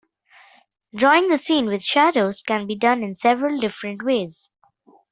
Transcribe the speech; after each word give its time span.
Drawing 0.95 1.27
the 1.29 1.37
scene 1.37 1.67
with 1.67 1.83
shadows 1.83 2.41
can 2.41 2.65
be 2.65 2.73
done 2.75 3.03
in 3.03 3.13
several 3.13 3.59
different 3.59 4.01
ways. 4.03 4.49